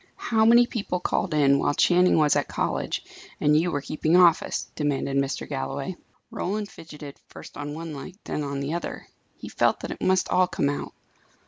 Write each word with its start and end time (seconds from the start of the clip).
"How 0.15 0.45
many 0.45 0.65
people 0.65 0.99
called 0.99 1.31
in, 1.35 1.59
while 1.59 1.75
Channing 1.75 2.17
was 2.17 2.35
at 2.35 2.47
college, 2.47 3.03
and 3.39 3.55
you 3.55 3.69
were 3.69 3.81
keeping 3.81 4.15
office?" 4.17 4.67
demanded 4.75 5.15
Mr. 5.15 5.47
Galloway. 5.47 5.95
Roland 6.31 6.69
fidgeted, 6.71 7.19
first 7.27 7.55
on 7.55 7.75
one 7.75 7.93
leg, 7.93 8.15
then 8.23 8.41
on 8.43 8.61
the 8.61 8.73
other. 8.73 9.05
He 9.37 9.47
felt 9.47 9.81
that 9.81 9.91
it 9.91 10.01
must 10.01 10.27
all 10.29 10.47
come 10.47 10.69
out. 10.69 10.93